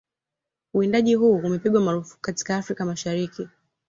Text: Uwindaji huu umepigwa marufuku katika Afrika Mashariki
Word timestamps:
Uwindaji 0.73 1.15
huu 1.15 1.33
umepigwa 1.37 1.81
marufuku 1.81 2.21
katika 2.21 2.57
Afrika 2.57 2.85
Mashariki 2.85 3.47